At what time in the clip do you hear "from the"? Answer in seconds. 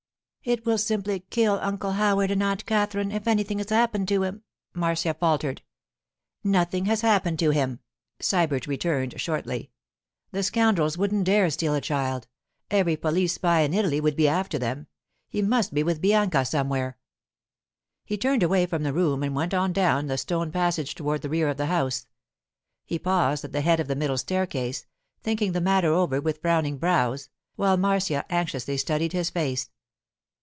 18.65-18.93